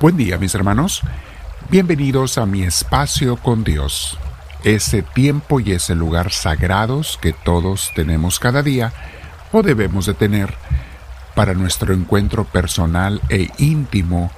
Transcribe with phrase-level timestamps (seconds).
[0.00, 1.02] Buen día mis hermanos,
[1.70, 4.16] bienvenidos a mi espacio con Dios,
[4.62, 8.92] ese tiempo y ese lugar sagrados que todos tenemos cada día
[9.50, 10.54] o debemos de tener
[11.34, 14.30] para nuestro encuentro personal e íntimo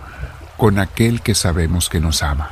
[0.57, 2.49] con aquel que sabemos que nos ama.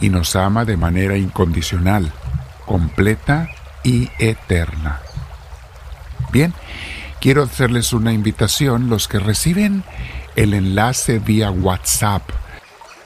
[0.00, 2.10] Y nos ama de manera incondicional,
[2.66, 3.48] completa
[3.84, 4.98] y eterna.
[6.32, 6.52] Bien,
[7.20, 9.84] quiero hacerles una invitación, los que reciben
[10.36, 12.22] el enlace vía WhatsApp.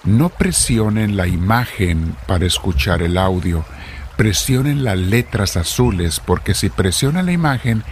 [0.05, 3.65] No presionen la imagen para escuchar el audio,
[4.17, 7.83] presionen las letras azules porque si presionan la imagen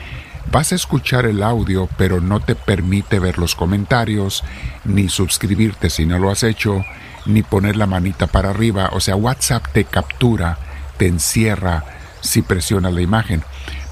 [0.50, 4.44] vas a escuchar el audio pero no te permite ver los comentarios,
[4.84, 6.84] ni suscribirte si no lo has hecho,
[7.26, 8.90] ni poner la manita para arriba.
[8.92, 10.58] O sea, WhatsApp te captura,
[10.96, 11.84] te encierra
[12.20, 13.42] si presionas la imagen.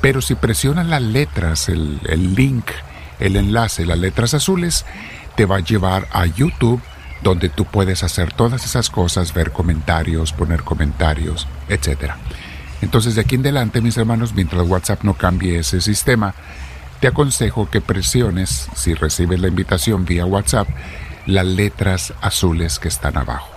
[0.00, 2.66] Pero si presionas las letras, el, el link,
[3.20, 4.84] el enlace, las letras azules,
[5.36, 6.80] te va a llevar a YouTube
[7.22, 12.12] donde tú puedes hacer todas esas cosas, ver comentarios, poner comentarios, etc.
[12.80, 16.34] Entonces de aquí en adelante, mis hermanos, mientras WhatsApp no cambie ese sistema,
[17.00, 20.68] te aconsejo que presiones, si recibes la invitación vía WhatsApp,
[21.26, 23.48] las letras azules que están abajo.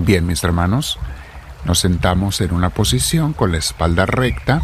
[0.00, 0.98] Bien, mis hermanos,
[1.64, 4.62] nos sentamos en una posición con la espalda recta,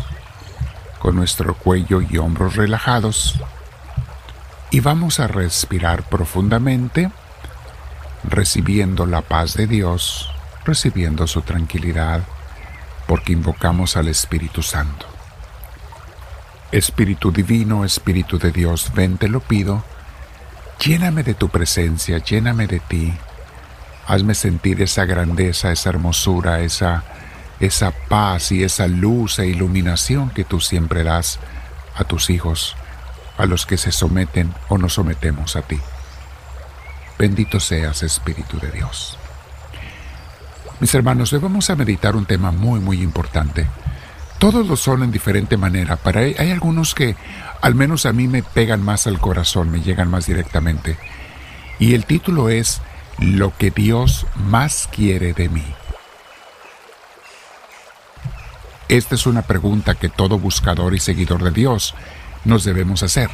[0.98, 3.38] con nuestro cuello y hombros relajados,
[4.76, 7.10] y vamos a respirar profundamente,
[8.24, 10.30] recibiendo la paz de Dios,
[10.66, 12.20] recibiendo su tranquilidad,
[13.06, 15.06] porque invocamos al Espíritu Santo.
[16.72, 19.82] Espíritu Divino, Espíritu de Dios, ven, te lo pido,
[20.84, 23.14] lléname de tu presencia, lléname de ti,
[24.06, 27.02] hazme sentir esa grandeza, esa hermosura, esa,
[27.60, 31.38] esa paz y esa luz e iluminación que tú siempre das
[31.94, 32.76] a tus hijos
[33.36, 35.78] a los que se someten o nos sometemos a ti.
[37.18, 39.18] Bendito seas, Espíritu de Dios.
[40.80, 43.66] Mis hermanos, hoy vamos a meditar un tema muy, muy importante.
[44.38, 45.96] Todos lo son en diferente manera.
[45.96, 47.16] Para hay algunos que
[47.62, 50.98] al menos a mí me pegan más al corazón, me llegan más directamente.
[51.78, 52.82] Y el título es
[53.18, 55.64] Lo que Dios más quiere de mí.
[58.88, 61.94] Esta es una pregunta que todo buscador y seguidor de Dios
[62.46, 63.28] nos debemos hacer.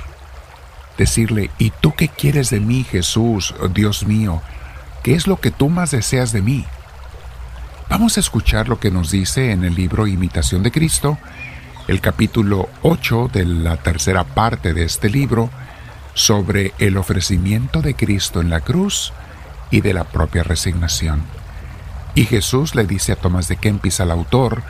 [0.98, 4.42] Decirle, ¿y tú qué quieres de mí, Jesús, Dios mío?
[5.02, 6.64] ¿Qué es lo que tú más deseas de mí?
[7.88, 11.18] Vamos a escuchar lo que nos dice en el libro Imitación de Cristo,
[11.88, 15.50] el capítulo 8 de la tercera parte de este libro,
[16.14, 19.12] sobre el ofrecimiento de Cristo en la cruz
[19.70, 21.22] y de la propia resignación.
[22.14, 24.62] Y Jesús le dice a Tomás de Kempis, al autor,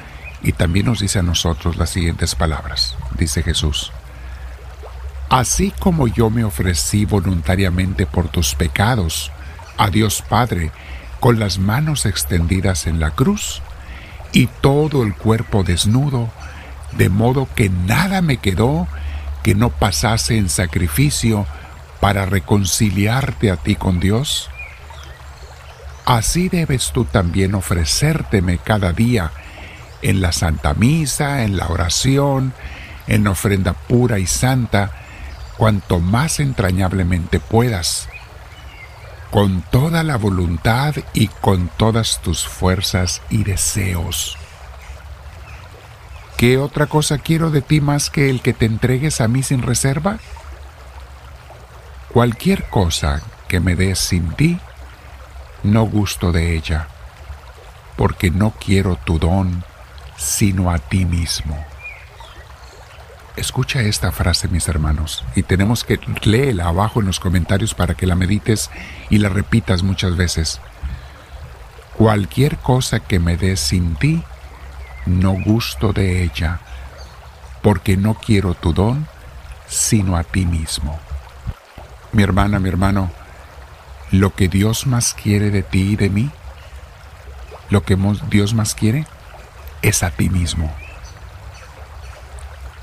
[0.43, 2.97] y también nos dice a nosotros las siguientes palabras.
[3.19, 3.93] Dice Jesús,
[5.33, 9.33] Así como yo me ofrecí voluntariamente por tus pecados
[9.79, 10.71] a Dios Padre
[11.21, 13.63] con las manos extendidas en la cruz
[14.33, 16.29] y todo el cuerpo desnudo,
[16.99, 18.87] de modo que nada me quedó
[19.43, 21.47] que no pasase en sacrificio
[21.99, 24.51] para reconciliarte a ti con Dios?
[26.05, 29.33] Así debes tú también ofrecérteme cada día
[30.03, 32.53] en la Santa Misa, en la oración,
[33.07, 34.91] en ofrenda pura y santa,
[35.57, 38.09] cuanto más entrañablemente puedas,
[39.31, 44.37] con toda la voluntad y con todas tus fuerzas y deseos.
[46.37, 49.63] ¿Qué otra cosa quiero de ti más que el que te entregues a mí sin
[49.63, 50.19] reserva?
[52.13, 54.59] Cualquier cosa que me des sin ti,
[55.63, 56.89] no gusto de ella,
[57.97, 59.65] porque no quiero tu don,
[60.17, 61.72] sino a ti mismo.
[63.35, 68.07] Escucha esta frase, mis hermanos, y tenemos que léela abajo en los comentarios para que
[68.07, 68.71] la medites
[69.09, 70.61] y la repitas muchas veces.
[71.97, 74.23] Cualquier cosa que me des sin ti,
[75.07, 76.61] no gusto de ella,
[77.63, 79.09] porque no quiero tu don,
[79.67, 81.01] sino a ti mismo.
[82.13, 83.11] Mi hermana, mi hermano,
[84.11, 86.31] lo que Dios más quiere de ti y de mí,
[87.71, 87.97] lo que
[88.29, 89.07] Dios más quiere,
[89.81, 90.71] es a ti mismo.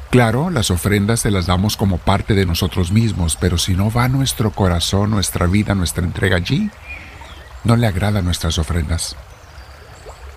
[0.10, 4.08] Claro, las ofrendas se las damos como parte de nosotros mismos, pero si no va
[4.08, 6.72] nuestro corazón, nuestra vida, nuestra entrega allí,
[7.64, 9.16] no le agrada nuestras ofrendas.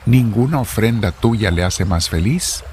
[0.04, 2.64] Ninguna ofrenda tuya le hace más feliz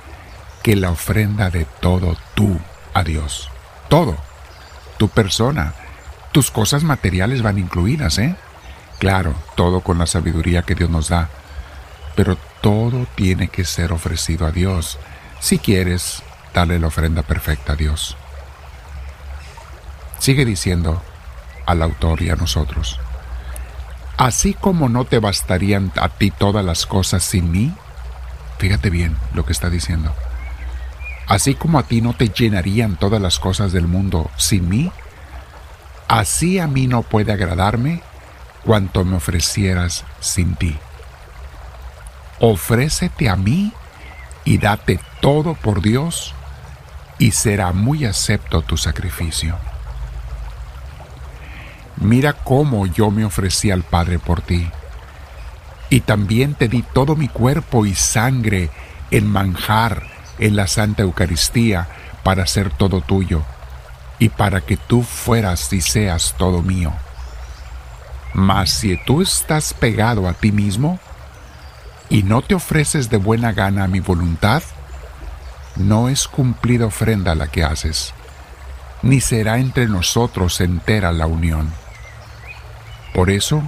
[0.62, 2.60] que la ofrenda de todo tú
[2.94, 3.50] a Dios.
[3.88, 4.18] Todo.
[4.98, 5.74] Tu persona,
[6.34, 8.36] tus cosas materiales van incluidas, ¿eh?
[8.98, 11.30] Claro, todo con la sabiduría que Dios nos da.
[12.16, 15.00] Pero todo tiene que ser ofrecido a Dios.
[15.40, 16.24] Si quieres,
[16.54, 18.18] dale la ofrenda perfecta a Dios.
[20.20, 21.02] Sigue diciendo,
[21.66, 23.00] al autor y a nosotros.
[24.18, 27.74] Así como no te bastarían a ti todas las cosas sin mí,
[28.58, 30.14] fíjate bien lo que está diciendo.
[31.28, 34.92] Así como a ti no te llenarían todas las cosas del mundo sin mí,
[36.08, 38.02] así a mí no puede agradarme
[38.66, 40.76] cuanto me ofrecieras sin ti.
[42.40, 43.72] Ofrécete a mí
[44.44, 46.34] y date todo por Dios
[47.20, 49.58] y será muy acepto tu sacrificio.
[51.98, 54.70] Mira cómo yo me ofrecí al Padre por ti.
[55.90, 58.70] Y también te di todo mi cuerpo y sangre
[59.12, 60.08] en manjar
[60.40, 61.88] en la Santa Eucaristía
[62.24, 63.44] para ser todo tuyo
[64.18, 66.94] y para que tú fueras y seas todo mío.
[68.34, 71.00] Mas si tú estás pegado a ti mismo
[72.10, 74.64] y no te ofreces de buena gana a mi voluntad,
[75.76, 78.14] no es cumplida ofrenda la que haces,
[79.02, 81.72] ni será entre nosotros entera la unión.
[83.14, 83.64] Por eso,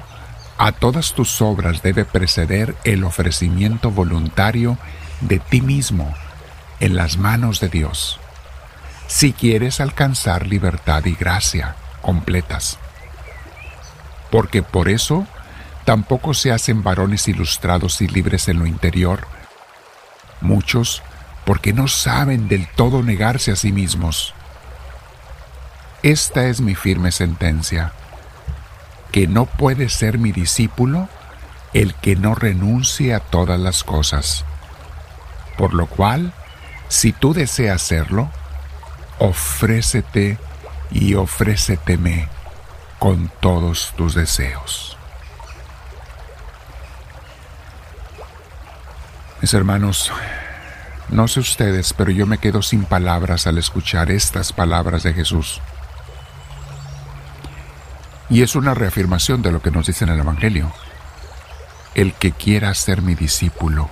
[0.57, 4.77] a todas tus obras debe preceder el ofrecimiento voluntario
[5.21, 6.13] de ti mismo
[6.79, 8.19] en las manos de Dios,
[9.07, 12.77] si quieres alcanzar libertad y gracia completas.
[14.29, 15.25] Porque por eso
[15.85, 19.27] tampoco se hacen varones ilustrados y libres en lo interior,
[20.41, 21.03] muchos
[21.51, 24.33] porque no saben del todo negarse a sí mismos.
[26.01, 27.91] Esta es mi firme sentencia
[29.11, 31.09] que no puede ser mi discípulo
[31.73, 34.45] el que no renuncie a todas las cosas.
[35.57, 36.31] Por lo cual,
[36.87, 38.31] si tú deseas hacerlo,
[39.19, 40.37] ofrécete
[40.89, 42.29] y ofréceteme
[42.97, 44.97] con todos tus deseos.
[49.41, 50.13] Mis hermanos,
[51.11, 55.59] no sé ustedes, pero yo me quedo sin palabras al escuchar estas palabras de Jesús.
[58.29, 60.71] Y es una reafirmación de lo que nos dice en el Evangelio.
[61.95, 63.89] El que quiera ser mi discípulo,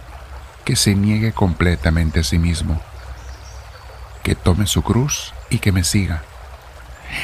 [0.64, 2.82] que se niegue completamente a sí mismo,
[4.24, 6.24] que tome su cruz y que me siga.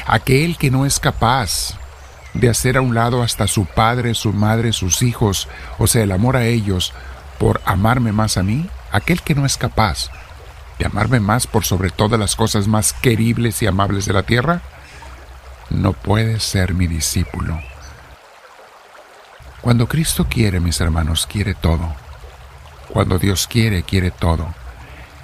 [0.06, 1.78] Aquel que no es capaz
[2.34, 5.48] de hacer a un lado hasta su padre, su madre, sus hijos,
[5.78, 6.92] o sea, el amor a ellos,
[7.38, 10.10] por amarme más a mí, aquel que no es capaz
[10.78, 14.62] de amarme más por sobre todas las cosas más queribles y amables de la tierra,
[15.70, 17.58] no puede ser mi discípulo.
[19.62, 21.94] Cuando Cristo quiere, mis hermanos, quiere todo.
[22.88, 24.54] Cuando Dios quiere, quiere todo.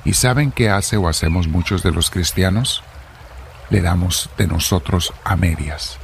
[0.04, 2.82] ¿Y saben qué hace o hacemos muchos de los cristianos?
[3.70, 5.98] Le damos de nosotros a medias.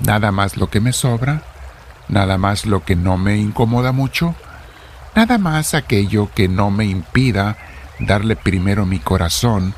[0.00, 1.42] Nada más lo que me sobra,
[2.08, 4.34] nada más lo que no me incomoda mucho,
[5.14, 7.56] nada más aquello que no me impida
[7.98, 9.74] darle primero mi corazón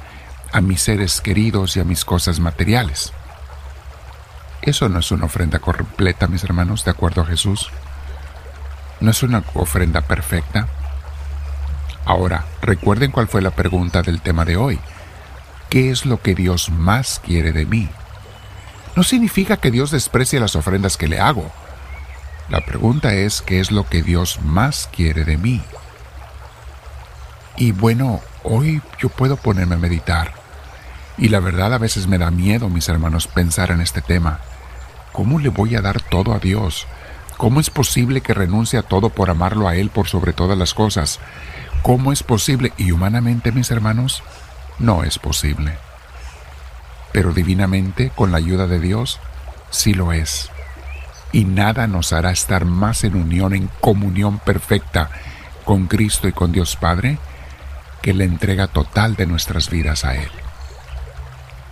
[0.53, 3.13] a mis seres queridos y a mis cosas materiales.
[4.63, 7.71] Eso no es una ofrenda completa, mis hermanos, de acuerdo a Jesús.
[9.01, 10.69] No es una ofrenda perfecta.
[12.07, 14.79] Ahora, recuerden cuál fue la pregunta del tema de hoy.
[15.69, 17.89] ¿Qué es lo que Dios más quiere de mí?
[18.97, 21.51] No significa que Dios desprecie las ofrendas que le hago.
[22.49, 25.63] La pregunta es qué es lo que Dios más quiere de mí.
[27.57, 30.35] Y bueno, hoy yo puedo ponerme a meditar.
[31.17, 34.41] Y la verdad a veces me da miedo, mis hermanos, pensar en este tema.
[35.13, 36.87] ¿Cómo le voy a dar todo a Dios?
[37.37, 40.75] ¿Cómo es posible que renuncie a todo por amarlo a Él por sobre todas las
[40.75, 41.21] cosas?
[41.83, 42.73] ¿Cómo es posible?
[42.77, 44.23] Y humanamente, mis hermanos,
[44.79, 45.79] no es posible.
[47.13, 49.21] Pero divinamente, con la ayuda de Dios,
[49.71, 50.51] sí lo es.
[51.35, 55.11] Y nada nos hará estar más en unión, en comunión perfecta
[55.65, 57.19] con Cristo y con Dios Padre,
[58.03, 60.31] que la entrega total de nuestras vidas a Él.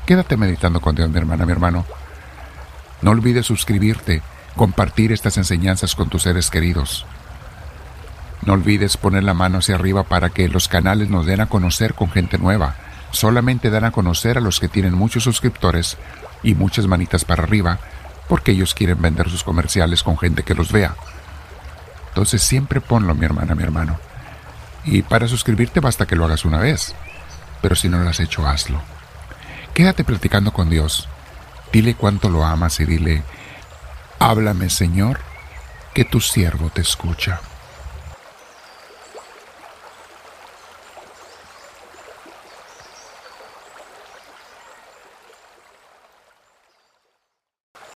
[0.04, 1.86] Quédate meditando con Dios, mi hermana, mi hermano.
[3.02, 4.20] No olvides suscribirte,
[4.56, 7.06] compartir estas enseñanzas con tus seres queridos.
[8.44, 11.94] No olvides poner la mano hacia arriba para que los canales nos den a conocer
[11.94, 12.74] con gente nueva.
[13.12, 15.98] Solamente dan a conocer a los que tienen muchos suscriptores
[16.42, 17.78] y muchas manitas para arriba,
[18.28, 20.94] porque ellos quieren vender sus comerciales con gente que los vea.
[22.08, 23.98] Entonces siempre ponlo, mi hermana, mi hermano.
[24.84, 26.94] Y para suscribirte basta que lo hagas una vez.
[27.60, 28.80] Pero si no lo has hecho, hazlo.
[29.74, 31.08] Quédate platicando con Dios
[31.72, 33.22] Dile cuánto lo amas y dile,
[34.18, 35.20] háblame Señor,
[35.94, 37.40] que tu siervo te escucha.